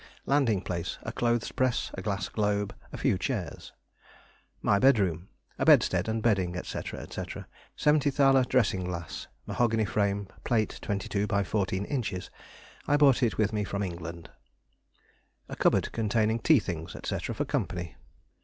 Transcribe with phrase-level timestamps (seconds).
[0.25, 3.71] Landing place: A clothes press, a glass globe, a few chairs.
[4.63, 7.43] My Bedroom: A bedstead and bedding, &c., &c.
[7.75, 8.47] 70 thl.
[8.49, 12.31] dressing glass, mahogany frame, plate 22 by 14 inches.
[12.87, 14.31] (I brought it with me from England.)
[15.47, 17.95] A cupboard containing tea things, &c., for company.